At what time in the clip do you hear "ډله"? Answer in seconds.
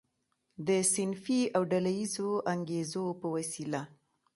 1.71-1.91